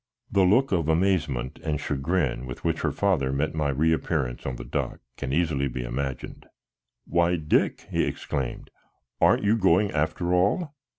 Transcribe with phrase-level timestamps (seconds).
[0.31, 4.63] The look of amazement and chagrin with which her father met my reappearance on the
[4.65, 6.47] dock can easily be imagined.
[7.05, 8.71] "Why, Dick," he exclaimed,
[9.21, 10.73] "aren't you going after all?